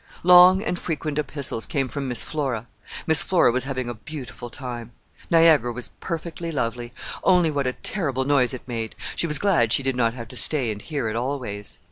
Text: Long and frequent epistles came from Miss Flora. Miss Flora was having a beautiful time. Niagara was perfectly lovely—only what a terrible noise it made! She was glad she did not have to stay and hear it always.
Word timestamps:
Long 0.23 0.63
and 0.63 0.79
frequent 0.79 1.19
epistles 1.19 1.67
came 1.67 1.87
from 1.87 2.07
Miss 2.07 2.23
Flora. 2.23 2.65
Miss 3.05 3.21
Flora 3.21 3.51
was 3.51 3.65
having 3.65 3.87
a 3.87 3.93
beautiful 3.93 4.49
time. 4.49 4.93
Niagara 5.29 5.71
was 5.71 5.91
perfectly 5.99 6.51
lovely—only 6.51 7.51
what 7.51 7.67
a 7.67 7.73
terrible 7.73 8.25
noise 8.25 8.51
it 8.55 8.67
made! 8.67 8.95
She 9.15 9.27
was 9.27 9.37
glad 9.37 9.71
she 9.71 9.83
did 9.83 9.95
not 9.95 10.15
have 10.15 10.27
to 10.29 10.35
stay 10.35 10.71
and 10.71 10.81
hear 10.81 11.07
it 11.07 11.15
always. 11.15 11.77